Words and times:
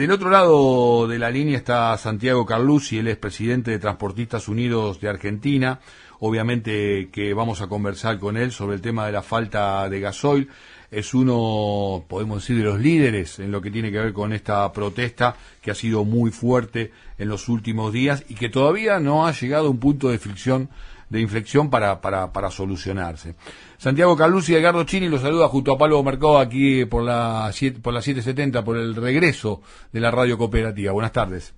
Del 0.00 0.12
otro 0.12 0.30
lado 0.30 1.06
de 1.06 1.18
la 1.18 1.30
línea 1.30 1.58
está 1.58 1.94
Santiago 1.98 2.46
Carlucci, 2.46 2.96
él 2.96 3.08
es 3.08 3.18
presidente 3.18 3.70
de 3.70 3.78
Transportistas 3.78 4.48
Unidos 4.48 4.98
de 4.98 5.10
Argentina. 5.10 5.78
Obviamente 6.20 7.10
que 7.12 7.34
vamos 7.34 7.60
a 7.60 7.66
conversar 7.66 8.18
con 8.18 8.38
él 8.38 8.50
sobre 8.50 8.76
el 8.76 8.80
tema 8.80 9.04
de 9.04 9.12
la 9.12 9.20
falta 9.20 9.86
de 9.90 10.00
gasoil. 10.00 10.48
Es 10.90 11.12
uno, 11.12 12.06
podemos 12.08 12.40
decir, 12.40 12.56
de 12.56 12.64
los 12.64 12.80
líderes 12.80 13.40
en 13.40 13.52
lo 13.52 13.60
que 13.60 13.70
tiene 13.70 13.92
que 13.92 13.98
ver 13.98 14.14
con 14.14 14.32
esta 14.32 14.72
protesta 14.72 15.36
que 15.60 15.70
ha 15.70 15.74
sido 15.74 16.06
muy 16.06 16.30
fuerte 16.30 16.92
en 17.18 17.28
los 17.28 17.50
últimos 17.50 17.92
días 17.92 18.24
y 18.26 18.36
que 18.36 18.48
todavía 18.48 19.00
no 19.00 19.26
ha 19.26 19.32
llegado 19.32 19.66
a 19.66 19.70
un 19.70 19.80
punto 19.80 20.08
de 20.08 20.18
fricción 20.18 20.70
de 21.10 21.20
inflexión 21.20 21.68
para, 21.68 22.00
para, 22.00 22.32
para 22.32 22.50
solucionarse. 22.50 23.34
Santiago 23.76 24.16
Calusi 24.16 24.52
y 24.52 24.56
Edgardo 24.56 24.84
Chini 24.84 25.08
los 25.08 25.20
saluda 25.20 25.48
junto 25.48 25.74
a 25.74 25.78
Pablo 25.78 26.02
Mercado 26.02 26.38
aquí 26.38 26.86
por 26.86 27.02
la, 27.02 27.50
por 27.82 27.92
la 27.92 28.00
770, 28.00 28.64
por 28.64 28.78
el 28.78 28.94
regreso 28.94 29.60
de 29.92 30.00
la 30.00 30.10
radio 30.10 30.38
cooperativa. 30.38 30.92
Buenas 30.92 31.12
tardes. 31.12 31.54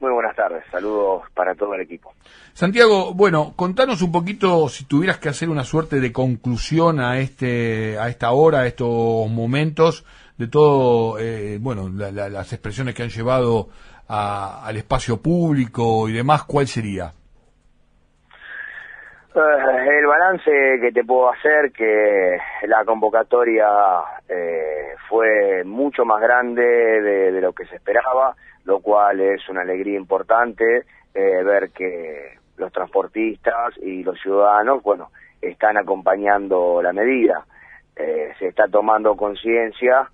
Muy 0.00 0.12
buenas 0.12 0.34
tardes, 0.34 0.64
saludos 0.70 1.24
para 1.34 1.54
todo 1.54 1.74
el 1.74 1.82
equipo. 1.82 2.14
Santiago, 2.54 3.12
bueno, 3.12 3.52
contanos 3.54 4.00
un 4.00 4.10
poquito 4.10 4.68
si 4.70 4.84
tuvieras 4.84 5.18
que 5.18 5.28
hacer 5.28 5.50
una 5.50 5.62
suerte 5.62 6.00
de 6.00 6.10
conclusión 6.10 7.00
a 7.00 7.20
este, 7.20 7.98
a 7.98 8.08
esta 8.08 8.30
hora, 8.30 8.60
a 8.60 8.66
estos 8.66 9.30
momentos, 9.30 10.06
de 10.38 10.48
todo, 10.48 11.18
eh, 11.18 11.58
bueno, 11.60 11.90
las 11.90 12.52
expresiones 12.54 12.94
que 12.94 13.02
han 13.02 13.10
llevado 13.10 13.68
al 14.08 14.76
espacio 14.76 15.20
público 15.20 16.08
y 16.08 16.12
demás, 16.12 16.44
¿cuál 16.44 16.66
sería? 16.66 17.12
Eh, 19.32 19.98
el 20.00 20.06
balance 20.06 20.50
que 20.80 20.90
te 20.92 21.04
puedo 21.04 21.30
hacer 21.30 21.70
que 21.70 22.36
la 22.66 22.84
convocatoria 22.84 23.68
eh, 24.28 24.94
fue 25.08 25.62
mucho 25.62 26.04
más 26.04 26.20
grande 26.20 26.62
de, 26.62 27.40
lo 27.40 27.52
que 27.52 27.64
se 27.66 27.76
esperaba, 27.76 28.34
lo 28.64 28.80
cual 28.80 29.20
es 29.20 29.48
una 29.48 29.60
alegría 29.60 29.96
importante 29.96 30.84
eh, 31.14 31.42
ver 31.44 31.70
que 31.70 32.38
los 32.56 32.72
transportistas 32.72 33.78
y 33.78 34.02
los 34.02 34.20
ciudadanos, 34.20 34.82
bueno, 34.82 35.10
están 35.40 35.76
acompañando 35.76 36.82
la 36.82 36.92
medida. 36.92 37.44
se 37.94 38.48
está 38.48 38.66
tomando 38.66 39.16
conciencia 39.16 40.08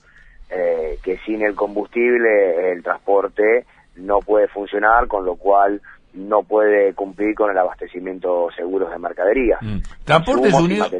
que 0.49 1.19
sin 1.25 1.43
el 1.43 1.55
combustible 1.55 2.73
el 2.73 2.83
transporte 2.83 3.65
no 3.97 4.19
puede 4.21 4.47
funcionar, 4.49 5.09
con 5.09 5.25
lo 5.25 5.37
cual 5.37 5.81
no 6.17 6.43
puede 6.43 6.95
cumplir 6.95 7.35
con 7.35 7.51
el 7.51 7.59
abastecimiento 7.59 8.49
seguros 8.57 8.91
de 8.91 8.99
mercadería. 8.99 9.59
Mm. 9.61 9.79
Transportes 10.05 10.55
Unidos. 10.55 10.93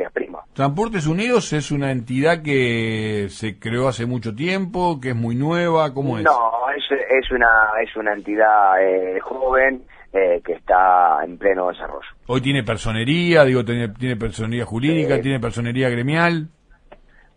Transportes 0.53 1.07
Unidos 1.07 1.53
es 1.53 1.71
una 1.71 1.91
entidad 1.91 2.43
que 2.43 3.27
se 3.31 3.59
creó 3.59 3.89
hace 3.89 4.07
mucho 4.07 4.35
tiempo, 4.35 5.01
que 5.01 5.11
es 5.11 5.17
muy 5.17 5.35
nueva, 5.35 5.93
¿cómo 5.93 6.19
es? 6.19 6.25
No, 6.25 6.51
es, 6.77 6.85
es 6.91 7.31
una 7.31 7.47
es 7.83 7.97
una 7.97 8.13
entidad 8.13 8.83
eh, 8.83 9.19
joven 9.21 9.83
eh, 10.13 10.41
que 10.45 10.55
está 10.55 11.25
en 11.25 11.37
pleno 11.39 11.69
desarrollo. 11.69 12.09
Hoy 12.27 12.41
tiene 12.41 12.63
personería, 12.63 13.45
digo, 13.45 13.65
tiene, 13.65 13.89
tiene 13.89 14.17
personería 14.17 14.65
jurídica, 14.65 15.21
tiene 15.21 15.41
personería 15.41 15.89
gremial. 15.89 16.49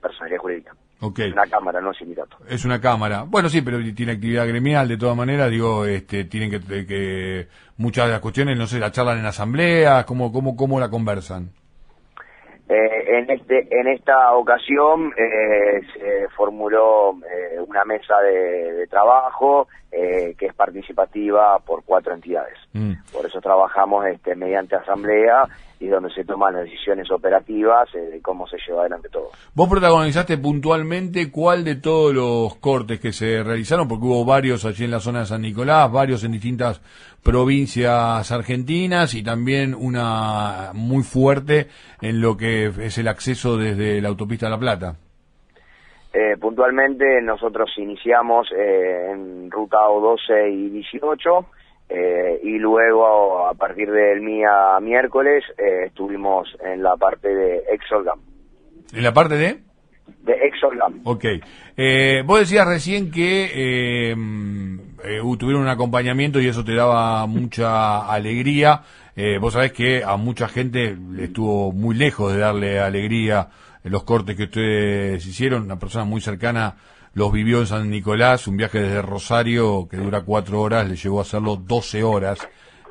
Personería 0.02 0.40
jurídica. 0.40 0.76
Okay. 1.02 1.32
Una 1.32 1.48
cámara, 1.48 1.80
no 1.80 1.94
sindicato. 1.94 2.38
Es 2.50 2.66
una 2.66 2.82
cámara. 2.82 3.24
Bueno, 3.26 3.48
sí, 3.48 3.62
pero 3.62 3.78
tiene 3.96 4.14
actividad 4.14 4.48
gremial, 4.48 4.88
de 4.88 4.98
todas 4.98 5.16
maneras, 5.16 5.50
digo, 5.50 5.86
este, 5.86 6.26
tienen 6.26 6.52
que, 6.52 6.86
que 6.86 7.48
muchas 7.78 8.08
de 8.08 8.12
las 8.12 8.20
cuestiones, 8.20 8.58
no 8.58 8.68
sé, 8.68 8.80
la 8.80 8.92
charlan 8.92 9.20
en 9.20 9.26
asamblea, 9.26 10.06
¿cómo, 10.06 10.34
cómo, 10.34 10.58
cómo 10.58 10.80
la 10.80 10.90
conversan? 10.90 11.52
Eh, 12.70 13.18
en, 13.18 13.32
este, 13.32 13.68
en 13.72 13.88
esta 13.88 14.34
ocasión 14.34 15.12
eh, 15.18 15.82
se 15.92 16.30
formuló 16.36 17.14
eh, 17.14 17.60
una 17.66 17.84
mesa 17.84 18.20
de, 18.20 18.86
trabajo 18.88 19.68
que 20.38 20.46
es 20.48 20.54
participativa 20.54 21.60
por 21.60 21.84
cuatro 21.84 22.14
entidades. 22.14 22.58
Mm. 22.74 22.94
Por 23.12 23.26
eso 23.26 23.40
trabajamos 23.42 24.06
este, 24.06 24.36
mediante 24.36 24.76
asamblea 24.76 25.44
y 25.80 25.88
donde 25.88 26.14
se 26.14 26.26
toman 26.26 26.54
las 26.54 26.66
decisiones 26.66 27.10
operativas 27.10 27.88
de 27.94 28.20
cómo 28.22 28.48
se 28.48 28.58
lleva 28.68 28.82
adelante 28.82 29.08
todo. 29.10 29.30
Vos 29.54 29.70
protagonizaste 29.70 30.38
puntualmente 30.38 31.32
cuál 31.32 31.64
de 31.64 31.76
todos 31.76 32.14
los 32.14 32.56
cortes 32.56 33.00
que 33.00 33.14
se 33.14 33.44
realizaron, 33.44 33.88
porque 33.88 34.06
hubo 34.06 34.26
varios 34.26 34.66
allí 34.66 34.84
en 34.84 34.92
la 34.92 35.00
zona 35.00 35.22
de 35.22 35.26
San 35.28 35.42
Nicolás, 35.42 35.90
varios 35.90 36.24
en 36.26 36.34
distintas 36.34 36.82
provincias 37.24 38.30
argentinas 38.32 39.14
y 39.14 39.24
también 39.24 39.74
una 39.74 40.72
muy 40.74 41.04
fuerte 41.04 41.68
en 42.02 42.20
lo 42.20 42.36
que 42.36 42.66
es 42.66 42.98
el 42.98 43.08
acceso 43.08 43.58
desde 43.58 44.02
la 44.02 44.10
autopista 44.10 44.50
La 44.50 44.60
Plata. 44.60 44.96
Eh, 46.12 46.38
puntualmente 46.40 47.22
nosotros 47.22 47.70
iniciamos 47.78 48.48
eh, 48.52 49.12
en 49.12 49.52
ruta 49.52 49.78
O12 49.78 50.52
y 50.52 50.70
18 50.70 51.46
eh, 51.88 52.40
y 52.42 52.58
luego 52.58 53.48
a 53.48 53.54
partir 53.54 53.92
del 53.92 54.26
día 54.26 54.80
miércoles 54.82 55.44
estuvimos 55.86 56.48
en 56.66 56.82
la 56.82 56.96
parte 56.98 57.28
de 57.28 57.64
Exolgam. 57.72 58.20
¿En 58.92 59.04
la 59.04 59.14
parte 59.14 59.36
de? 59.36 59.60
De 60.24 60.34
Exolgam. 60.48 61.02
Ok. 61.04 61.26
vos 62.26 62.40
decías 62.40 62.68
recién 62.68 63.12
que 63.12 64.16
tuvieron 65.38 65.62
un 65.62 65.70
acompañamiento 65.70 66.40
y 66.40 66.48
eso 66.48 66.66
te 66.66 66.74
daba 66.74 67.28
mucha 67.28 68.12
alegría. 68.12 68.82
vos 69.40 69.54
sabés 69.54 69.74
que 69.74 70.04
a 70.04 70.18
mucha 70.18 70.48
gente 70.48 70.98
le 71.12 71.26
estuvo 71.26 71.72
muy 71.72 71.96
lejos 71.96 72.34
de 72.34 72.40
darle 72.40 72.80
alegría 72.80 73.50
los 73.84 74.04
cortes 74.04 74.36
que 74.36 74.44
ustedes 74.44 75.26
hicieron, 75.26 75.64
una 75.64 75.80
persona 75.80 76.06
muy 76.06 76.22
cercana 76.22 76.76
los 77.14 77.32
vivió 77.32 77.60
en 77.60 77.68
San 77.68 77.90
Nicolás, 77.90 78.48
un 78.48 78.58
viaje 78.58 78.80
desde 78.80 79.02
Rosario 79.02 79.88
que 79.90 79.98
dura 79.98 80.22
cuatro 80.22 80.62
horas, 80.62 80.88
le 80.88 80.96
llevó 80.96 81.20
a 81.20 81.24
hacerlo 81.24 81.56
doce 81.56 82.04
horas, 82.04 82.40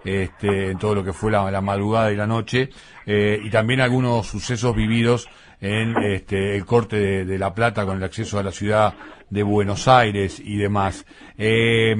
este, 0.05 0.71
en 0.71 0.79
todo 0.79 0.97
lo 0.97 1.05
que 1.05 1.13
fue 1.13 1.31
la, 1.31 1.61
madrugada 1.61 2.13
y 2.13 2.17
la 2.17 2.27
noche, 2.27 2.71
eh, 3.07 3.39
y 3.43 3.51
también 3.51 3.81
algunos 3.81 4.27
sucesos 4.27 4.75
vividos 4.75 5.29
en 5.61 5.97
este, 6.03 6.57
el 6.57 6.65
corte 6.65 7.25
de, 7.25 7.39
La 7.39 7.55
Plata 7.55 7.85
con 7.85 7.97
el 7.97 8.05
acceso 8.05 8.39
a 8.39 8.43
la 8.43 8.53
ciudad 8.53 8.95
de 9.29 9.43
Buenos 9.43 9.89
Aires 9.89 10.41
y 10.41 10.57
demás. 10.57 11.05
Eh, 11.37 11.95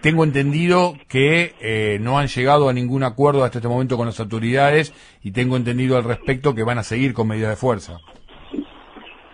tengo 0.00 0.24
entendido 0.24 0.94
que 1.08 1.54
eh, 1.60 1.98
no 2.00 2.18
han 2.18 2.26
llegado 2.28 2.68
a 2.68 2.72
ningún 2.72 3.02
acuerdo 3.02 3.44
hasta 3.44 3.58
este 3.58 3.68
momento 3.68 3.96
con 3.96 4.06
las 4.06 4.20
autoridades 4.20 4.92
y 5.22 5.32
tengo 5.32 5.56
entendido 5.56 5.96
al 5.96 6.04
respecto 6.04 6.54
que 6.54 6.62
van 6.62 6.78
a 6.78 6.82
seguir 6.82 7.14
con 7.14 7.28
medidas 7.28 7.50
de 7.50 7.56
fuerza. 7.56 7.98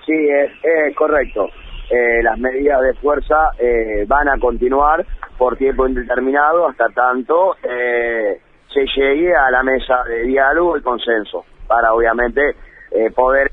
Sí, 0.06 0.28
es, 0.28 0.94
correcto. 0.96 1.48
Eh, 1.90 2.22
las 2.22 2.38
medidas 2.38 2.80
de 2.82 2.94
fuerza 2.94 3.50
eh, 3.58 4.04
van 4.06 4.28
a 4.28 4.38
continuar 4.38 5.04
por 5.36 5.56
tiempo 5.56 5.86
indeterminado 5.86 6.68
hasta 6.68 6.88
tanto 6.88 7.56
se 7.62 8.86
llegue 8.96 9.34
a 9.34 9.50
la 9.50 9.62
mesa 9.62 10.02
de 10.04 10.22
diálogo 10.22 10.78
y 10.78 10.82
consenso 10.82 11.44
para 11.66 11.92
obviamente 11.92 12.40
poder 13.14 13.50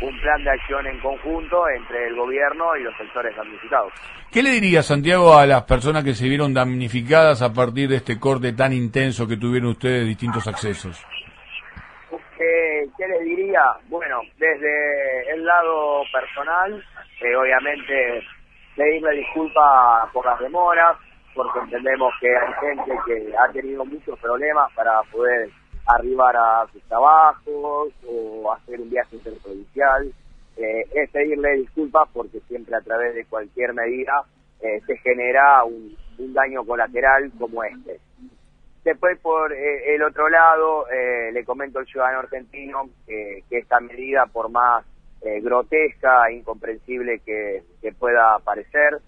un 0.00 0.20
plan 0.20 0.42
de 0.42 0.50
acción 0.50 0.86
en 0.86 0.98
conjunto 1.00 1.68
entre 1.68 2.08
el 2.08 2.16
gobierno 2.16 2.76
y 2.76 2.82
los 2.82 2.96
sectores 2.96 3.36
damnificados. 3.36 3.92
¿Qué 4.32 4.42
le 4.42 4.50
diría, 4.50 4.82
Santiago, 4.82 5.34
a 5.34 5.46
las 5.46 5.64
personas 5.64 6.04
que 6.04 6.14
se 6.14 6.28
vieron 6.28 6.54
damnificadas 6.54 7.42
a 7.42 7.52
partir 7.52 7.88
de 7.88 7.96
este 7.96 8.18
corte 8.18 8.52
tan 8.52 8.72
intenso 8.72 9.26
que 9.26 9.36
tuvieron 9.36 9.70
ustedes 9.70 10.00
de 10.00 10.06
distintos 10.06 10.46
accesos? 10.46 11.04
¿Qué, 12.36 13.06
les 13.06 13.20
diría? 13.24 13.60
Bueno, 13.88 14.20
desde 14.38 15.32
el 15.32 15.44
lado 15.44 16.02
personal, 16.10 16.82
eh, 17.20 17.36
obviamente 17.36 18.22
pedirle 18.76 19.16
disculpas 19.16 20.10
por 20.12 20.24
las 20.24 20.38
demoras, 20.40 20.96
porque 21.34 21.58
entendemos 21.58 22.12
que 22.20 22.28
hay 22.28 22.52
gente 22.60 22.92
que 23.06 23.36
ha 23.36 23.52
tenido 23.52 23.84
muchos 23.84 24.18
problemas 24.20 24.72
para 24.72 25.02
poder 25.12 25.50
arribar 25.94 26.36
a 26.36 26.66
sus 26.72 26.82
trabajos 26.82 27.92
o 28.06 28.52
hacer 28.52 28.80
un 28.80 28.90
viaje 28.90 29.16
interprovincial. 29.16 30.12
Eh, 30.56 30.84
es 30.92 31.10
pedirle 31.10 31.56
disculpas 31.58 32.08
porque 32.12 32.40
siempre 32.48 32.76
a 32.76 32.80
través 32.80 33.14
de 33.14 33.24
cualquier 33.24 33.72
medida 33.72 34.24
eh, 34.60 34.80
se 34.86 34.96
genera 34.98 35.64
un, 35.64 35.96
daño 36.34 36.64
colateral 36.64 37.32
como 37.38 37.64
este. 37.64 37.98
Después, 38.84 39.18
por 39.20 39.52
eh, 39.52 39.94
el 39.94 40.02
otro 40.02 40.28
lado, 40.28 40.84
le 41.32 41.44
comento 41.44 41.78
al 41.78 41.86
ciudadano 41.86 42.18
argentino 42.18 42.90
que 43.06 43.42
esta 43.50 43.80
medida, 43.80 44.26
por 44.26 44.50
más 44.50 44.84
grotesca 45.22 46.28
e 46.28 46.34
incomprensible 46.34 47.20
que, 47.20 47.62
que 47.80 47.92
pueda 47.92 48.38
parecer, 48.44 49.00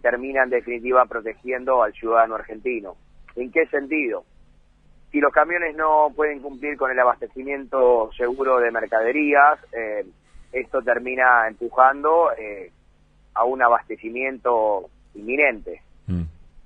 termina 0.00 0.44
en 0.44 0.50
definitiva 0.50 1.06
protegiendo 1.06 1.82
al 1.82 1.92
ciudadano 1.92 2.36
argentino. 2.36 2.96
¿En 3.34 3.50
qué 3.50 3.66
sentido? 3.66 4.24
Si 5.10 5.20
los 5.20 5.32
camiones 5.32 5.74
no 5.76 6.12
pueden 6.14 6.40
cumplir 6.40 6.76
con 6.76 6.90
el 6.90 6.98
abastecimiento 6.98 8.10
seguro 8.16 8.58
de 8.60 8.70
mercaderías, 8.70 9.58
eh, 9.72 10.04
esto 10.52 10.82
termina 10.82 11.48
empujando 11.48 12.32
eh, 12.32 12.70
a 13.34 13.44
un 13.44 13.62
abastecimiento 13.62 14.90
inminente. 15.14 15.82
Mm. 16.06 16.22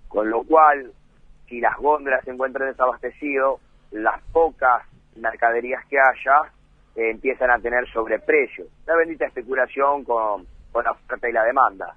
Con 0.08 0.30
lo 0.30 0.42
cual, 0.42 0.92
si 1.48 1.60
las 1.60 1.76
góndolas 1.76 2.24
se 2.24 2.32
encuentran 2.32 2.68
desabastecidas, 2.68 3.54
las 3.92 4.20
pocas 4.32 4.82
mercaderías 5.16 5.84
que 5.86 5.98
haya 5.98 6.50
eh, 6.96 7.10
empiezan 7.10 7.50
a 7.50 7.58
tener 7.58 7.88
sobreprecio. 7.92 8.66
La 8.86 8.96
bendita 8.96 9.26
especulación 9.26 10.04
con, 10.04 10.46
con 10.72 10.84
la 10.84 10.92
oferta 10.92 11.28
y 11.28 11.32
la 11.32 11.44
demanda. 11.44 11.94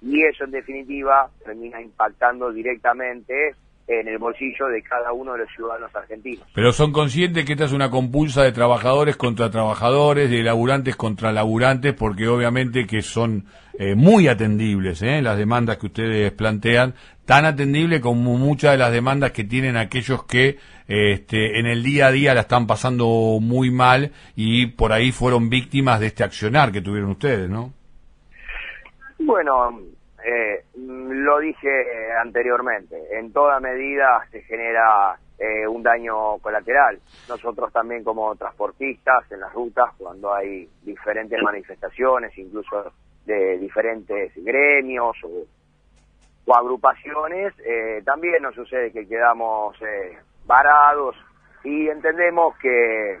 y 0.00 0.24
eso 0.24 0.44
en 0.44 0.52
definitiva 0.52 1.28
termina 1.44 1.80
impactando 1.80 2.50
directamente 2.50 3.54
en 3.88 4.08
el 4.08 4.18
bolsillo 4.18 4.68
de 4.68 4.82
cada 4.82 5.12
uno 5.12 5.32
de 5.32 5.40
los 5.40 5.48
ciudadanos 5.54 5.94
argentinos. 5.94 6.46
Pero 6.54 6.72
son 6.72 6.92
conscientes 6.92 7.44
que 7.44 7.52
esta 7.52 7.64
es 7.64 7.72
una 7.72 7.90
compulsa 7.90 8.42
de 8.42 8.52
trabajadores 8.52 9.16
contra 9.16 9.50
trabajadores, 9.50 10.30
de 10.30 10.42
laburantes 10.42 10.96
contra 10.96 11.32
laburantes, 11.32 11.92
porque 11.94 12.28
obviamente 12.28 12.86
que 12.86 13.02
son 13.02 13.46
eh, 13.78 13.94
muy 13.94 14.28
atendibles 14.28 15.02
¿eh? 15.02 15.20
las 15.22 15.36
demandas 15.36 15.78
que 15.78 15.86
ustedes 15.86 16.32
plantean, 16.32 16.94
tan 17.24 17.44
atendibles 17.44 18.00
como 18.00 18.36
muchas 18.36 18.72
de 18.72 18.78
las 18.78 18.92
demandas 18.92 19.32
que 19.32 19.44
tienen 19.44 19.76
aquellos 19.76 20.24
que 20.24 20.58
este, 20.86 21.58
en 21.58 21.66
el 21.66 21.82
día 21.82 22.08
a 22.08 22.12
día 22.12 22.34
la 22.34 22.42
están 22.42 22.66
pasando 22.66 23.38
muy 23.40 23.70
mal 23.70 24.12
y 24.36 24.66
por 24.66 24.92
ahí 24.92 25.12
fueron 25.12 25.48
víctimas 25.48 26.00
de 26.00 26.06
este 26.06 26.24
accionar 26.24 26.70
que 26.72 26.82
tuvieron 26.82 27.10
ustedes, 27.10 27.48
¿no? 27.48 27.72
Bueno, 29.18 29.78
eh, 30.24 30.64
lo 30.76 31.38
dije 31.38 32.12
anteriormente, 32.20 32.96
en 33.18 33.32
toda 33.32 33.60
medida 33.60 34.26
se 34.30 34.42
genera 34.42 35.18
eh, 35.44 35.66
un 35.66 35.82
daño 35.82 36.38
colateral. 36.38 37.00
Nosotros 37.28 37.72
también 37.72 38.04
como 38.04 38.32
transportistas 38.36 39.24
en 39.32 39.40
las 39.40 39.52
rutas, 39.52 39.90
cuando 39.98 40.32
hay 40.32 40.68
diferentes 40.82 41.42
manifestaciones, 41.42 42.38
incluso 42.38 42.92
de 43.26 43.58
diferentes 43.58 44.32
gremios 44.36 45.16
o, 45.24 46.54
agrupaciones, 46.54 47.54
eh, 47.64 48.02
también 48.04 48.40
nos 48.42 48.54
sucede 48.54 48.92
que 48.92 49.08
quedamos 49.08 49.74
eh, 49.82 50.16
varados 50.46 51.16
y 51.64 51.88
entendemos 51.88 52.56
que 52.58 53.18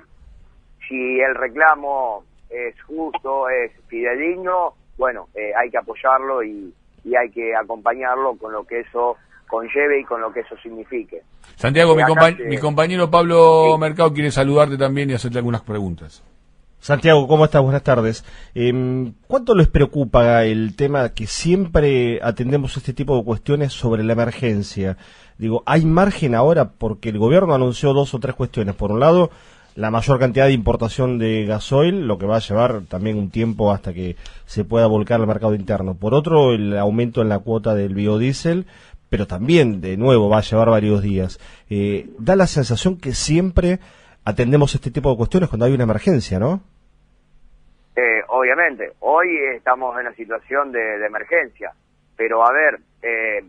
si 0.86 1.18
el 1.20 1.34
reclamo 1.34 2.24
es 2.50 2.80
justo, 2.82 3.48
es 3.48 3.72
fidedigno, 3.88 4.74
bueno, 4.96 5.26
hay 5.56 5.70
que 5.70 5.78
apoyarlo 5.78 6.44
y, 6.44 6.72
y 7.04 7.14
hay 7.16 7.30
que 7.30 7.54
acompañarlo 7.54 8.36
con 8.36 8.52
lo 8.52 8.64
que 8.64 8.80
eso 8.80 9.16
conlleve 9.48 10.00
y 10.00 10.04
con 10.04 10.20
lo 10.20 10.32
que 10.32 10.40
eso 10.40 10.56
signifique. 10.62 11.22
Santiago, 11.56 11.94
mi, 11.94 12.58
compañero 12.58 13.10
Pablo 13.10 13.76
Mercado 13.78 14.12
quiere 14.14 14.30
saludarte 14.30 14.78
también 14.78 15.10
y 15.10 15.14
hacerte 15.14 15.38
algunas 15.38 15.60
preguntas. 15.62 16.24
Santiago, 16.78 17.28
¿cómo 17.28 17.44
estás? 17.44 17.62
Buenas 17.62 17.84
tardes. 17.84 18.24
Em, 18.54 19.14
¿Cuánto 19.28 19.54
les 19.54 19.68
preocupa 19.68 20.44
el 20.44 20.74
tema 20.74 21.10
que 21.10 21.28
siempre 21.28 22.18
atendemos 22.22 22.76
este 22.76 22.92
tipo 22.92 23.16
de 23.16 23.24
cuestiones 23.24 23.72
sobre 23.72 24.02
la 24.02 24.14
emergencia? 24.14 24.96
Digo, 25.38 25.62
¿hay 25.64 25.84
margen 25.84 26.34
ahora? 26.34 26.70
Porque 26.70 27.10
el 27.10 27.18
gobierno 27.18 27.54
anunció 27.54 27.92
dos 27.92 28.14
o 28.14 28.18
tres 28.18 28.34
cuestiones. 28.34 28.74
Por 28.74 28.90
un 28.90 28.98
lado, 28.98 29.30
la 29.74 29.90
mayor 29.90 30.18
cantidad 30.18 30.46
de 30.46 30.52
importación 30.52 31.18
de 31.18 31.46
gasoil, 31.46 32.06
lo 32.06 32.18
que 32.18 32.26
va 32.26 32.36
a 32.36 32.40
llevar 32.40 32.82
también 32.88 33.16
un 33.16 33.30
tiempo 33.30 33.72
hasta 33.72 33.94
que 33.94 34.16
se 34.44 34.64
pueda 34.64 34.86
volcar 34.86 35.20
al 35.20 35.26
mercado 35.26 35.54
interno. 35.54 35.94
Por 35.94 36.14
otro, 36.14 36.52
el 36.52 36.76
aumento 36.76 37.22
en 37.22 37.28
la 37.28 37.38
cuota 37.38 37.74
del 37.74 37.94
biodiesel, 37.94 38.66
pero 39.08 39.26
también, 39.26 39.80
de 39.80 39.96
nuevo, 39.96 40.28
va 40.28 40.38
a 40.38 40.42
llevar 40.42 40.70
varios 40.70 41.02
días. 41.02 41.38
Eh, 41.70 42.06
da 42.18 42.36
la 42.36 42.46
sensación 42.46 42.98
que 42.98 43.12
siempre 43.12 43.78
atendemos 44.24 44.74
este 44.74 44.90
tipo 44.90 45.10
de 45.10 45.16
cuestiones 45.16 45.48
cuando 45.48 45.66
hay 45.66 45.72
una 45.72 45.84
emergencia, 45.84 46.38
¿no? 46.38 46.62
Eh, 47.96 48.22
obviamente, 48.28 48.92
hoy 49.00 49.28
estamos 49.54 49.94
en 49.94 50.06
una 50.06 50.14
situación 50.14 50.72
de, 50.72 51.04
emergencia, 51.04 51.72
pero 52.16 52.46
a 52.46 52.52
ver, 52.52 52.78
eh, 53.02 53.44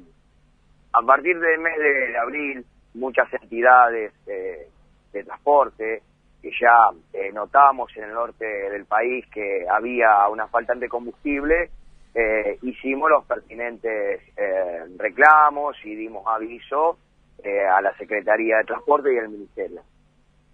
a 0.94 1.02
partir 1.02 1.40
del 1.40 1.60
mes 1.60 1.78
de 1.78 2.18
abril, 2.18 2.66
muchas 2.94 3.32
entidades 3.34 4.14
de 4.26 5.24
transporte, 5.24 6.02
que 6.44 6.52
ya 6.60 6.90
eh, 7.14 7.32
notamos 7.32 7.90
en 7.96 8.04
el 8.04 8.14
norte 8.14 8.46
del 8.46 8.86
país 8.86 9.26
que 9.32 9.66
había 9.68 10.28
una 10.28 10.48
falta 10.48 10.76
de 10.76 10.90
combustible, 10.90 11.70
eh, 12.14 12.60
hicimos 12.62 13.10
los 13.10 13.24
pertinentes 13.24 14.22
eh, 14.36 14.84
reclamos 14.98 15.78
y 15.86 15.96
dimos 15.96 16.28
aviso 16.28 16.98
a 17.46 17.82
la 17.82 17.94
Secretaría 17.98 18.58
de 18.60 18.64
Transporte 18.64 19.14
y 19.14 19.18
al 19.18 19.28
Ministerio. 19.28 19.82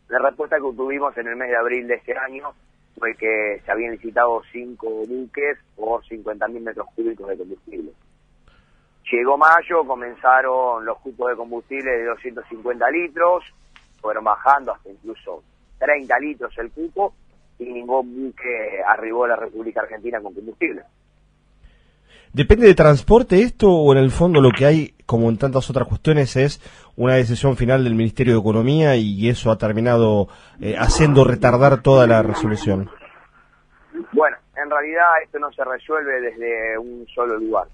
La 0.07 0.17
respuesta 0.17 0.55
que 0.55 0.63
obtuvimos 0.63 1.15
en 1.19 1.27
el 1.27 1.35
mes 1.35 1.49
de 1.49 1.55
abril 1.55 1.87
de 1.87 1.95
este 1.95 2.17
año 2.17 2.51
fue 2.97 3.13
que 3.13 3.61
se 3.63 3.71
habían 3.71 3.91
licitado 3.91 4.41
cinco 4.51 4.89
buques 5.05 5.59
por 5.75 6.03
50.000 6.05 6.61
metros 6.61 6.87
cúbicos 6.95 7.27
de 7.27 7.37
combustible. 7.37 7.91
Llegó 9.11 9.37
mayo, 9.37 9.85
comenzaron 9.85 10.83
los 10.83 10.97
cupos 10.97 11.29
de 11.29 11.35
combustible 11.35 11.91
de 11.91 12.05
250 12.05 12.89
litros, 12.89 13.43
fueron 14.01 14.23
bajando 14.23 14.71
hasta 14.73 14.89
incluso 14.89 15.43
30 15.79 16.19
litros 16.19 16.57
el 16.57 16.71
cupo 16.71 17.13
y 17.57 17.65
ningún 17.65 18.27
buque 18.27 18.81
arribó 18.85 19.25
a 19.25 19.29
la 19.29 19.35
República 19.35 19.81
Argentina 19.81 20.21
con 20.21 20.33
combustible. 20.33 20.83
¿Depende 22.33 22.67
de 22.67 22.75
transporte 22.75 23.41
esto 23.41 23.69
o 23.71 23.91
en 23.91 23.97
el 23.97 24.11
fondo 24.11 24.39
lo 24.39 24.51
que 24.51 24.65
hay, 24.65 24.93
como 25.07 25.29
en 25.29 25.37
tantas 25.39 25.67
otras 25.71 25.87
cuestiones, 25.87 26.35
es 26.35 26.61
una 26.95 27.15
decisión 27.15 27.57
final 27.57 27.83
del 27.83 27.95
Ministerio 27.95 28.33
de 28.33 28.39
Economía 28.39 28.95
y 28.95 29.27
eso 29.29 29.49
ha 29.49 29.57
terminado 29.57 30.27
eh, 30.61 30.75
haciendo 30.77 31.23
retardar 31.23 31.81
toda 31.81 32.05
la 32.05 32.21
resolución? 32.21 32.87
Bueno, 34.11 34.37
en 34.55 34.69
realidad 34.69 35.07
esto 35.23 35.39
no 35.39 35.51
se 35.51 35.63
resuelve 35.63 36.21
desde 36.21 36.77
un 36.77 37.07
solo 37.07 37.37
lugar. 37.37 37.67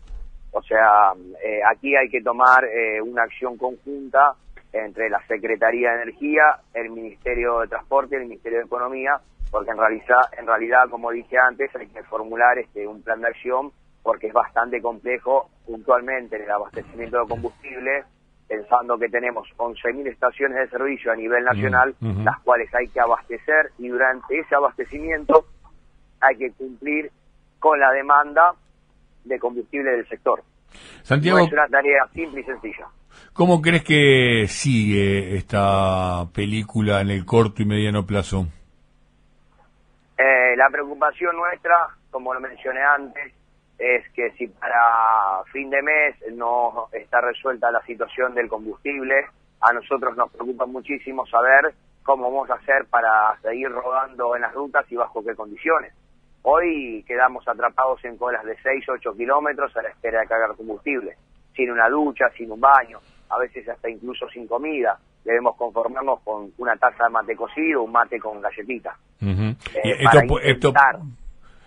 O 0.52 0.62
sea, 0.64 1.12
eh, 1.44 1.60
aquí 1.70 1.94
hay 1.94 2.08
que 2.10 2.22
tomar 2.22 2.64
eh, 2.64 3.02
una 3.02 3.24
acción 3.24 3.58
conjunta 3.58 4.36
entre 4.76 5.10
la 5.10 5.26
Secretaría 5.28 5.92
de 5.92 6.04
Energía, 6.04 6.44
el 6.74 6.90
Ministerio 6.90 7.60
de 7.60 7.68
Transporte 7.68 8.16
y 8.16 8.20
el 8.20 8.28
Ministerio 8.28 8.60
de 8.60 8.66
Economía, 8.66 9.20
porque 9.50 9.72
en 9.72 9.78
realidad, 9.78 10.22
en 10.38 10.46
realidad, 10.46 10.90
como 10.90 11.12
dije 11.12 11.38
antes, 11.38 11.74
hay 11.76 11.88
que 11.88 12.04
formular 12.04 12.58
este 12.58 12.86
un 12.86 13.02
plan 13.02 13.22
de 13.22 13.28
acción 13.28 13.72
porque 14.04 14.28
es 14.28 14.34
bastante 14.34 14.82
complejo 14.82 15.50
puntualmente 15.66 16.36
el 16.36 16.52
abastecimiento 16.52 17.20
de 17.20 17.28
combustible, 17.28 18.04
pensando 18.48 19.00
que 19.00 19.10
tenemos 19.10 19.48
11.000 19.58 20.08
estaciones 20.12 20.58
de 20.60 20.70
servicio 20.70 21.12
a 21.12 21.16
nivel 21.16 21.44
nacional, 21.44 21.96
las 22.02 22.40
cuales 22.42 22.70
hay 22.76 22.88
que 22.90 23.00
abastecer 23.00 23.72
y 23.80 23.88
durante 23.88 24.38
ese 24.38 24.54
abastecimiento 24.54 25.46
hay 26.22 26.38
que 26.38 26.52
cumplir 26.52 27.12
con 27.60 27.80
la 27.80 27.92
demanda 27.92 28.54
de 29.24 29.40
combustible 29.40 29.92
del 29.92 30.08
sector. 30.08 30.44
Santiago, 31.02 31.40
no 31.40 31.46
es 31.46 31.54
una 31.54 31.68
tarea 31.68 32.08
simple 32.14 32.42
y 32.42 32.44
sencilla. 32.44 32.88
¿Cómo 33.36 33.62
crees 33.62 33.84
que 33.84 34.48
sigue 34.48 35.36
esta 35.36 36.26
película 36.34 37.02
en 37.02 37.10
el 37.10 37.26
corto 37.26 37.62
y 37.62 37.66
mediano 37.66 38.06
plazo? 38.06 38.46
Eh, 40.18 40.56
la 40.56 40.70
preocupación 40.70 41.36
nuestra, 41.36 41.76
como 42.12 42.34
lo 42.34 42.40
mencioné 42.40 42.80
antes, 42.82 43.34
es 43.78 44.10
que 44.14 44.32
si 44.38 44.48
para 44.48 45.44
fin 45.52 45.70
de 45.70 45.82
mes 45.82 46.16
no 46.32 46.88
está 46.94 47.20
resuelta 47.20 47.70
la 47.72 47.82
situación 47.82 48.34
del 48.36 48.48
combustible, 48.48 49.26
a 49.60 49.74
nosotros 49.74 50.16
nos 50.16 50.32
preocupa 50.32 50.66
muchísimo 50.66 51.26
saber 51.26 51.74
cómo 52.04 52.32
vamos 52.32 52.50
a 52.52 52.54
hacer 52.54 52.86
para 52.86 53.38
seguir 53.42 53.70
rodando 53.70 54.38
en 54.38 54.44
las 54.44 54.54
rutas 54.54 54.90
y 54.90 54.96
bajo 54.96 55.22
qué 55.22 55.36
condiciones. 55.36 55.92
Hoy 56.44 57.04
quedamos 57.06 57.46
atrapados 57.46 58.00
en 58.06 58.16
colas 58.16 58.46
de 58.46 58.56
6, 58.64 58.86
8 58.88 59.14
kilómetros 59.18 59.76
a 59.76 59.82
la 59.82 59.90
espera 59.90 60.22
de 60.22 60.28
cargar 60.28 60.56
combustible, 60.56 61.18
sin 61.54 61.70
una 61.70 61.90
ducha, 61.90 62.30
sin 62.38 62.50
un 62.50 62.62
baño 62.62 63.02
a 63.36 63.40
veces 63.40 63.68
hasta 63.68 63.90
incluso 63.90 64.28
sin 64.30 64.48
comida. 64.48 64.98
Debemos 65.24 65.56
conformarnos 65.58 66.22
con 66.22 66.52
una 66.58 66.76
taza 66.78 67.06
de 67.06 67.10
mate 67.10 67.36
cocido, 67.36 67.84
un 67.84 67.92
mate 67.92 68.20
con 68.20 68.42
galletita. 68.42 68.96
Eh, 69.22 70.04
para 70.04 70.26
intentar 70.26 71.00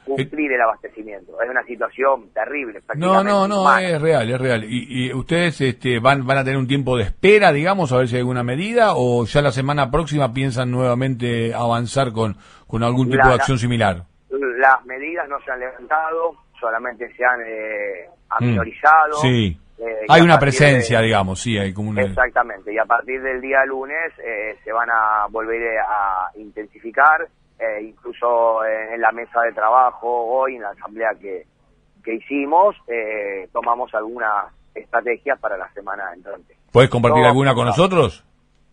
cumplir 0.05 0.53
el 0.53 0.61
abastecimiento. 0.61 1.41
Es 1.43 1.51
una 1.51 1.63
situación 1.65 2.31
terrible. 2.33 2.81
No, 2.95 3.23
no, 3.23 3.47
no, 3.47 3.79
es 3.79 4.01
real, 4.01 4.31
es 4.31 4.41
real. 4.41 4.65
¿Y, 4.65 5.13
ustedes 5.13 5.61
este, 5.61 5.99
van, 5.99 6.27
van 6.27 6.39
a 6.39 6.45
tener 6.45 6.59
un 6.59 6.69
tiempo 6.69 6.97
de 6.97 7.05
espera, 7.05 7.53
digamos, 7.53 7.93
a 7.93 7.99
ver 7.99 8.09
si 8.09 8.15
hay 8.15 8.21
alguna 8.21 8.43
medida, 8.43 8.93
o 8.95 9.25
ya 9.27 9.43
la 9.43 9.51
semana 9.51 9.91
próxima 9.91 10.33
piensan 10.33 10.71
nuevamente 10.71 11.53
avanzar 11.53 12.13
con, 12.13 12.37
con 12.67 12.83
algún 12.83 13.11
tipo 13.11 13.27
de 13.27 13.35
acción 13.35 13.59
similar? 13.59 14.05
Las 14.31 14.85
medidas 14.87 15.29
no 15.29 15.37
se 15.45 15.51
han 15.51 15.61
levantado, 15.61 16.37
solamente 16.59 17.13
se 17.15 17.25
han 17.25 17.41
eh, 17.43 18.09
aminorizado. 18.31 19.15
sí 19.21 19.59
eh, 19.79 20.07
hay 20.09 20.23
una 20.23 20.39
presencia, 20.39 21.01
digamos, 21.01 21.41
sí, 21.41 21.57
hay 21.57 21.73
como 21.73 21.99
Exactamente, 22.01 22.73
y 22.73 22.79
a 22.79 22.85
partir 22.85 23.23
del 23.23 23.41
día 23.41 23.65
lunes 23.65 24.13
eh, 24.19 24.57
se 24.65 24.73
van 24.73 24.89
a 24.91 25.27
volver 25.31 25.79
a 25.79 26.31
intensificar, 26.37 27.29
eh, 27.59 27.83
incluso 27.83 28.65
en 28.65 29.01
la 29.01 29.13
mesa 29.13 29.41
de 29.43 29.53
trabajo 29.53 30.09
hoy, 30.09 30.57
en 30.57 30.63
la 30.63 30.71
asamblea 30.71 31.11
que, 31.21 31.45
que 32.03 32.15
hicimos, 32.15 32.75
tomamos 33.53 33.95
algunas 33.95 34.47
estrategias 34.75 35.39
para 35.39 35.57
la 35.57 35.73
semana 35.73 36.13
entrante. 36.15 36.57
¿Puedes 36.73 36.91
compartir 36.91 37.25
alguna 37.25 37.55
con 37.55 37.67
nosotros? 37.67 38.25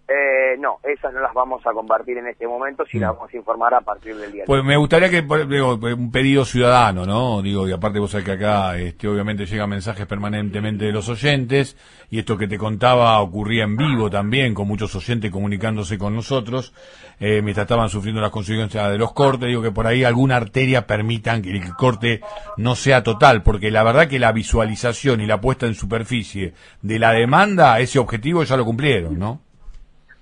Eh, 0.08 0.56
no, 0.60 0.78
esas 0.84 1.12
no 1.14 1.20
las 1.20 1.34
vamos 1.34 1.66
a 1.66 1.72
compartir 1.72 2.20
en 2.20 2.28
este 2.28 2.46
momento, 2.46 2.86
si 2.86 3.00
las 3.00 3.16
vamos 3.16 3.34
a 3.34 3.38
informar 3.38 3.74
a 3.74 3.82
partir 3.82 4.16
del 4.16 4.32
día. 4.32 4.44
Pues 4.46 4.64
me 4.64 4.78
gustaría 4.78 5.10
que, 5.10 5.24
digo, 5.24 5.80
un 5.82 6.12
pedido 6.12 6.46
ciudadano, 6.46 7.08
¿no? 7.08 7.42
Digo, 7.42 7.68
y 7.68 7.72
aparte 7.72 7.98
vos 7.98 8.12
sabés 8.12 8.26
que 8.26 8.34
acá, 8.34 8.78
este, 8.78 9.08
obviamente 9.08 9.48
llegan 9.48 9.68
mensajes 9.68 10.06
permanentemente 10.06 10.86
de 10.86 10.92
los 10.92 11.10
oyentes, 11.10 11.76
y 12.12 12.20
esto 12.20 12.38
que 12.38 12.48
te 12.48 12.60
contaba 12.60 13.20
ocurría 13.20 13.64
en 13.64 13.78
vivo 13.78 14.08
también, 14.12 14.54
con 14.54 14.68
muchos 14.68 14.96
oyentes 14.96 15.32
comunicándose 15.32 15.98
con 15.98 16.14
nosotros, 16.14 16.72
eh, 17.20 17.42
mientras 17.42 17.64
estaban 17.64 17.90
sufriendo 17.90 18.22
las 18.22 18.30
consecuencias 18.30 18.92
de 18.92 19.00
los 19.00 19.12
cortes, 19.12 19.48
digo 19.48 19.64
que 19.64 19.72
por 19.72 19.88
ahí 19.88 20.04
alguna 20.04 20.36
arteria 20.36 20.86
permitan 20.86 21.42
que 21.42 21.50
el 21.50 21.76
corte 21.76 22.22
no 22.58 22.76
sea 22.76 23.02
total, 23.02 23.42
porque 23.42 23.72
la 23.72 23.82
verdad 23.82 24.08
que 24.08 24.20
la 24.20 24.32
visualización 24.32 25.22
y 25.22 25.26
la 25.26 25.42
puesta 25.42 25.66
en 25.66 25.74
superficie 25.74 26.54
de 26.84 27.00
la 27.00 27.12
demanda, 27.12 27.80
ese 27.80 27.98
objetivo 27.98 28.44
ya 28.44 28.56
lo 28.56 28.66
cumplieron, 28.66 29.18
¿no? 29.18 29.45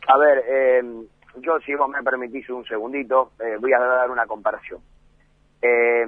A 0.07 0.17
ver, 0.17 0.43
eh, 0.48 0.83
yo 1.38 1.60
si 1.60 1.74
vos 1.75 1.89
me 1.89 2.03
permitís 2.03 2.50
un 2.50 2.65
segundito, 2.65 3.31
eh, 3.39 3.57
voy 3.60 3.74
a 3.74 3.79
dar 3.79 4.10
una 4.10 4.25
comparación. 4.25 4.81
Eh, 5.62 6.05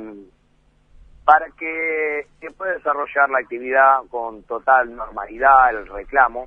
para 1.23 1.47
que 1.57 2.27
se 2.39 2.51
pueda 2.51 2.73
desarrollar 2.73 3.29
la 3.29 3.39
actividad 3.39 4.03
con 4.11 4.43
total 4.43 4.95
normalidad, 4.95 5.71
el 5.71 5.87
reclamo, 5.87 6.45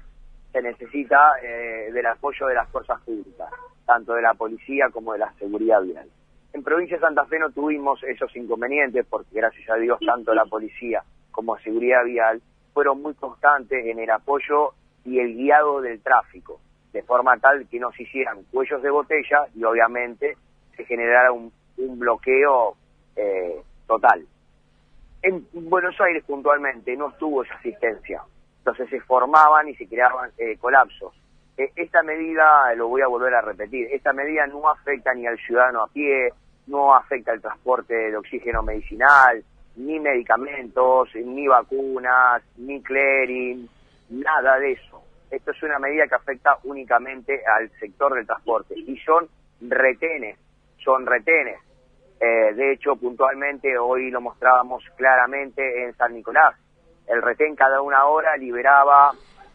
se 0.52 0.62
necesita 0.62 1.32
eh, 1.42 1.90
del 1.92 2.06
apoyo 2.06 2.46
de 2.46 2.54
las 2.54 2.68
fuerzas 2.68 3.00
públicas, 3.02 3.50
tanto 3.84 4.14
de 4.14 4.22
la 4.22 4.34
policía 4.34 4.88
como 4.92 5.14
de 5.14 5.18
la 5.18 5.32
seguridad 5.32 5.82
vial. 5.82 6.08
En 6.52 6.62
provincia 6.62 6.96
de 6.96 7.02
Santa 7.02 7.26
Fe 7.26 7.38
no 7.40 7.50
tuvimos 7.50 8.02
esos 8.04 8.34
inconvenientes 8.36 9.04
porque 9.10 9.30
gracias 9.32 9.68
a 9.68 9.74
Dios 9.74 9.98
tanto 10.04 10.32
la 10.32 10.46
policía 10.46 11.02
como 11.32 11.58
seguridad 11.58 12.04
vial 12.04 12.40
fueron 12.72 13.02
muy 13.02 13.14
constantes 13.14 13.84
en 13.84 13.98
el 13.98 14.10
apoyo 14.10 14.74
y 15.04 15.18
el 15.18 15.34
guiado 15.34 15.80
del 15.80 16.00
tráfico, 16.00 16.60
de 16.92 17.02
forma 17.02 17.36
tal 17.38 17.66
que 17.68 17.78
no 17.78 17.92
se 17.92 18.04
hicieran 18.04 18.42
cuellos 18.50 18.82
de 18.82 18.90
botella 18.90 19.46
y 19.54 19.64
obviamente 19.64 20.36
se 20.76 20.84
generara 20.84 21.32
un, 21.32 21.52
un 21.76 21.98
bloqueo 21.98 22.76
eh, 23.16 23.60
total. 23.86 24.24
En 25.22 25.46
Buenos 25.52 26.00
Aires 26.00 26.24
puntualmente 26.24 26.96
no 26.96 27.08
estuvo 27.10 27.42
esa 27.42 27.54
asistencia, 27.54 28.22
entonces 28.58 28.88
se 28.88 29.00
formaban 29.00 29.68
y 29.68 29.74
se 29.74 29.88
creaban 29.88 30.30
eh, 30.38 30.56
colapsos. 30.58 31.12
Eh, 31.56 31.72
esta 31.74 32.02
medida, 32.02 32.72
lo 32.76 32.88
voy 32.88 33.02
a 33.02 33.08
volver 33.08 33.34
a 33.34 33.40
repetir, 33.40 33.88
esta 33.90 34.12
medida 34.12 34.46
no 34.46 34.68
afecta 34.68 35.12
ni 35.14 35.26
al 35.26 35.38
ciudadano 35.38 35.82
a 35.82 35.88
pie, 35.88 36.32
no 36.68 36.94
afecta 36.94 37.32
al 37.32 37.40
transporte 37.40 37.94
de 37.94 38.16
oxígeno 38.16 38.62
medicinal, 38.62 39.42
ni 39.76 39.98
medicamentos, 39.98 41.08
ni 41.14 41.48
vacunas, 41.48 42.42
ni 42.56 42.80
clearing, 42.82 43.68
nada 44.10 44.58
de 44.58 44.72
eso. 44.72 45.02
Esto 45.30 45.50
es 45.50 45.62
una 45.62 45.78
medida 45.78 46.06
que 46.06 46.14
afecta 46.14 46.56
únicamente 46.64 47.42
al 47.46 47.70
sector 47.78 48.14
del 48.14 48.26
transporte 48.26 48.74
y 48.76 48.96
son 48.98 49.28
retenes, 49.60 50.38
son 50.84 51.04
retenes. 51.06 51.56
Eh, 52.20 52.52
de 52.54 52.72
hecho, 52.72 52.96
puntualmente 52.96 53.76
hoy 53.78 54.10
lo 54.10 54.20
mostrábamos 54.20 54.82
claramente 54.96 55.84
en 55.84 55.94
San 55.96 56.14
Nicolás. 56.14 56.54
El 57.06 57.22
retén 57.22 57.54
cada 57.54 57.80
una 57.80 58.04
hora 58.06 58.36
liberaba 58.36 59.12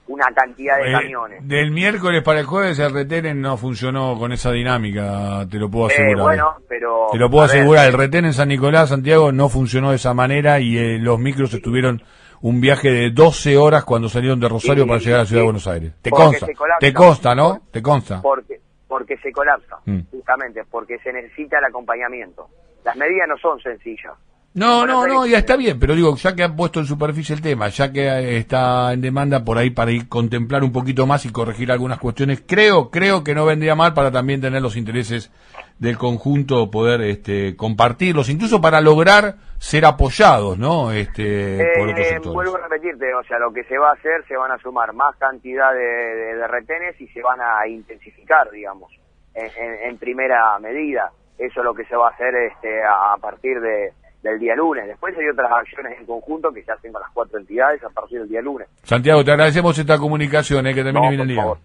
una 0.07 0.25
cantidad 0.33 0.77
de 0.77 0.89
Eh, 0.89 0.91
camiones. 0.91 1.47
del 1.47 1.71
miércoles 1.71 2.21
para 2.23 2.41
el 2.41 2.45
jueves 2.45 2.77
el 2.79 2.93
retén 2.93 3.39
no 3.41 3.55
funcionó 3.57 4.17
con 4.19 4.33
esa 4.33 4.51
dinámica, 4.51 5.45
te 5.49 5.57
lo 5.57 5.69
puedo 5.69 5.89
Eh, 5.89 5.93
asegurar. 5.93 6.23
bueno, 6.23 6.55
pero... 6.67 7.07
te 7.11 7.17
lo 7.17 7.29
puedo 7.29 7.47
ver, 7.47 7.55
asegurar, 7.57 7.87
el 7.87 7.93
retén 7.93 8.25
en 8.25 8.33
San 8.33 8.49
Nicolás, 8.49 8.89
Santiago, 8.89 9.31
no 9.31 9.47
funcionó 9.49 9.91
de 9.91 9.95
esa 9.95 10.13
manera 10.13 10.59
y 10.59 10.77
eh, 10.77 10.97
los 10.99 11.19
micros 11.19 11.53
estuvieron 11.53 12.01
un 12.43 12.61
viaje 12.61 12.89
de 12.91 13.09
12 13.09 13.57
horas 13.57 13.83
cuando 13.85 14.07
salieron 14.09 14.39
de 14.39 14.47
Rosario 14.49 14.83
Sí, 14.83 14.87
para 14.89 14.99
llegar 14.99 15.19
a 15.19 15.23
la 15.23 15.25
ciudad 15.25 15.39
sí. 15.39 15.41
de 15.41 15.43
Buenos 15.45 15.67
Aires. 15.67 15.93
Te 16.01 16.09
consta, 16.11 16.47
te 16.79 16.93
consta, 16.93 17.35
¿no? 17.35 17.61
Te 17.71 17.81
consta. 17.81 18.21
Porque, 18.21 18.59
porque 18.87 19.17
se 19.17 19.31
colapsa, 19.31 19.77
Mm. 19.85 19.99
justamente, 20.11 20.61
porque 20.69 20.99
se 20.99 21.11
necesita 21.13 21.57
el 21.59 21.65
acompañamiento. 21.65 22.47
Las 22.83 22.95
medidas 22.97 23.27
no 23.29 23.37
son 23.37 23.59
sencillas. 23.61 24.13
No, 24.55 24.85
no, 24.85 25.07
no, 25.07 25.25
ya 25.25 25.39
está 25.39 25.55
bien, 25.55 25.79
pero 25.79 25.95
digo, 25.95 26.15
ya 26.15 26.35
que 26.35 26.43
han 26.43 26.55
puesto 26.55 26.79
en 26.79 26.85
superficie 26.85 27.33
el 27.33 27.41
tema, 27.41 27.69
ya 27.69 27.91
que 27.91 28.37
está 28.37 28.93
en 28.93 29.01
demanda 29.01 29.43
por 29.43 29.57
ahí 29.57 29.71
para 29.71 29.89
ir 29.91 30.07
contemplar 30.07 30.63
un 30.63 30.71
poquito 30.71 31.07
más 31.07 31.25
y 31.25 31.31
corregir 31.31 31.71
algunas 31.71 31.97
cuestiones, 31.97 32.43
creo, 32.47 32.91
creo 32.91 33.23
que 33.23 33.33
no 33.33 33.45
vendría 33.47 33.73
mal 33.73 33.95
para 33.95 34.11
también 34.11 34.41
tener 34.41 34.61
los 34.61 34.75
intereses 34.77 35.31
del 35.79 35.97
conjunto, 35.97 36.69
poder 36.69 37.01
este, 37.01 37.55
compartirlos, 37.55 38.29
incluso 38.29 38.61
para 38.61 38.79
lograr 38.79 39.37
ser 39.57 39.85
apoyados, 39.85 40.55
¿no? 40.59 40.91
Este, 40.91 41.57
por 41.75 41.87
otros 41.89 41.99
Eh, 42.05 42.09
sectores. 42.09 42.33
vuelvo 42.33 42.55
a 42.57 42.67
repetirte, 42.67 43.11
o 43.15 43.23
sea, 43.23 43.39
lo 43.39 43.51
que 43.51 43.63
se 43.63 43.77
va 43.79 43.89
a 43.89 43.93
hacer, 43.93 44.23
se 44.27 44.37
van 44.37 44.51
a 44.51 44.59
sumar 44.59 44.93
más 44.93 45.15
cantidad 45.17 45.73
de, 45.73 45.79
de- 45.79 46.35
de 46.35 46.47
retenes 46.47 47.01
y 47.01 47.07
se 47.07 47.23
van 47.23 47.39
a 47.41 47.67
intensificar, 47.67 48.51
digamos, 48.51 48.91
en, 49.33 49.45
en- 49.57 49.89
en 49.89 49.97
primera 49.97 50.59
medida. 50.59 51.11
Eso 51.39 51.61
es 51.61 51.65
lo 51.65 51.73
que 51.73 51.85
se 51.85 51.95
va 51.95 52.09
a 52.09 52.11
hacer 52.11 52.35
este, 52.35 52.83
a 52.83 53.17
partir 53.19 53.59
de, 53.59 53.91
del 54.23 54.39
día 54.39 54.55
lunes. 54.55 54.87
Después 54.87 55.15
hay 55.17 55.27
otras 55.27 55.51
acciones 55.51 55.99
en 55.99 56.05
conjunto 56.05 56.51
que 56.51 56.63
se 56.63 56.71
hacen 56.71 56.91
con 56.93 57.01
las 57.01 57.11
cuatro 57.11 57.37
entidades 57.39 57.83
a 57.83 57.89
partir 57.89 58.19
del 58.19 58.29
día 58.29 58.41
lunes. 58.41 58.67
Santiago, 58.83 59.23
te 59.23 59.31
agradecemos 59.31 59.77
esta 59.77 59.97
comunicación, 59.97 60.65
eh, 60.65 60.73
que 60.73 60.83
termine 60.83 61.05
No, 61.05 61.09
bien 61.09 61.21
el 61.21 61.27
día. 61.27 61.41
favor. 61.41 61.57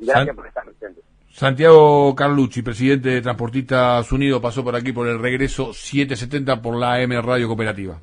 Gracias 0.00 0.26
San- 0.26 0.36
por 0.36 0.46
estar 0.46 0.64
presente. 0.64 1.00
Santiago 1.30 2.14
Carlucci, 2.14 2.62
presidente 2.62 3.08
de 3.08 3.20
Transportistas 3.22 4.10
Unidos, 4.12 4.40
pasó 4.40 4.62
por 4.62 4.76
aquí 4.76 4.92
por 4.92 5.08
el 5.08 5.18
regreso 5.18 5.72
770 5.72 6.60
por 6.62 6.76
la 6.76 6.94
AM 6.94 7.12
Radio 7.22 7.48
Cooperativa. 7.48 7.98